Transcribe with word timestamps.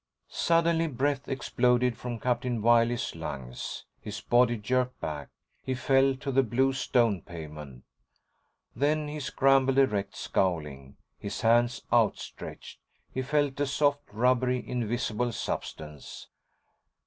Suddenly 0.33 0.87
breath 0.87 1.27
exploded 1.29 1.95
from 1.95 2.19
Captain 2.19 2.63
Wiley's 2.63 3.13
lungs. 3.13 3.85
His 4.01 4.19
body 4.19 4.57
jerked 4.57 4.99
back. 4.99 5.29
He 5.61 5.75
fell 5.75 6.15
to 6.15 6.31
the 6.31 6.41
blue 6.41 6.73
stone 6.73 7.21
pavement. 7.21 7.83
Then 8.75 9.07
he 9.07 9.19
scrambled 9.19 9.77
erect, 9.77 10.15
scowling, 10.15 10.97
his 11.19 11.41
hands 11.41 11.83
outstretched. 11.93 12.79
He 13.13 13.21
felt 13.21 13.59
a 13.59 13.67
soft, 13.67 14.01
rubbery, 14.11 14.67
invisible 14.67 15.31
substance. 15.31 16.29